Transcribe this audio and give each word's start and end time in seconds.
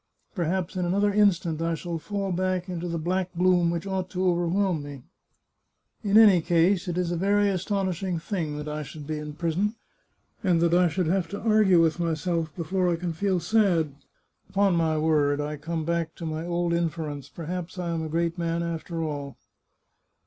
Perhaps 0.33 0.75
in 0.75 0.83
another 0.83 1.13
instant 1.13 1.61
I 1.61 1.75
shall 1.75 1.99
fall 1.99 2.35
into 2.39 2.87
the 2.87 2.97
black 2.97 3.29
gloom 3.37 3.69
which 3.69 3.85
ought 3.85 4.09
to 4.09 4.27
overwhelm 4.27 4.81
me?" 4.81 5.03
In 6.03 6.17
any 6.17 6.41
case, 6.41 6.87
it 6.87 6.97
is 6.97 7.11
a 7.11 7.15
very 7.15 7.49
astonishing 7.49 8.17
thing 8.17 8.57
that 8.57 8.67
I 8.67 8.81
should 8.81 9.05
be 9.05 9.19
in 9.19 9.33
prison, 9.33 9.75
and 10.43 10.59
that 10.59 10.73
I 10.73 10.87
should 10.87 11.05
have 11.05 11.27
to 11.27 11.39
argue 11.41 11.79
with 11.79 11.99
myself 11.99 12.51
before 12.55 12.89
I 12.89 12.95
can 12.95 13.13
feel 13.13 13.39
sad. 13.39 13.93
Upon 14.49 14.75
my 14.75 14.97
word, 14.97 15.39
I 15.39 15.55
come 15.55 15.85
back 15.85 16.15
to 16.15 16.25
my 16.25 16.47
old 16.47 16.73
inference; 16.73 17.29
perhaps 17.29 17.77
I 17.77 17.89
am 17.89 18.01
a 18.01 18.09
great 18.09 18.39
man, 18.39 18.63
after 18.63 19.03
all 19.03 19.37